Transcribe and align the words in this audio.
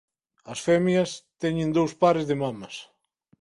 As 0.51 0.59
femias 0.67 1.11
teñen 1.41 1.73
dous 1.77 1.91
pares 2.01 2.25
de 2.29 2.35
mamas. 2.43 2.75